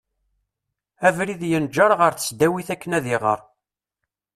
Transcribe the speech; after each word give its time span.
Abrid 1.07 1.41
yenǧer 1.51 1.91
ɣer 1.99 2.11
tesdawit 2.13 2.69
akken 2.73 2.91
ad 2.97 3.05
iɣer. 3.15 3.39